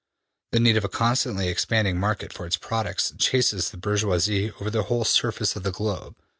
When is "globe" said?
5.71-6.15